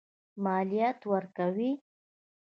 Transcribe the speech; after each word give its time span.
مالیات 0.43 0.99
ورکوي. 1.11 1.71